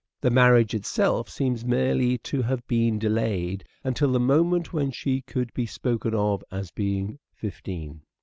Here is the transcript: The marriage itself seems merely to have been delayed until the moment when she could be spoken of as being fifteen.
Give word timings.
The 0.21 0.31
marriage 0.31 0.73
itself 0.73 1.29
seems 1.29 1.63
merely 1.63 2.17
to 2.17 2.41
have 2.41 2.65
been 2.65 2.97
delayed 2.97 3.65
until 3.83 4.11
the 4.11 4.19
moment 4.19 4.73
when 4.73 4.89
she 4.89 5.21
could 5.21 5.53
be 5.53 5.67
spoken 5.67 6.15
of 6.15 6.43
as 6.49 6.71
being 6.71 7.19
fifteen. 7.35 8.01